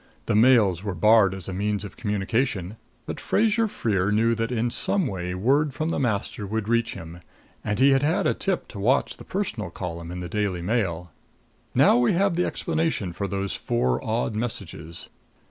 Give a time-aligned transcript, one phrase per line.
[0.25, 4.71] The mails were barred as a means of communication; but Fraser Freer knew that in
[4.71, 7.21] some way word from the master would reach him,
[7.63, 11.11] and he had had a tip to watch the personal column of the Daily Mail.
[11.75, 15.07] Now we have the explanation of those four odd messages.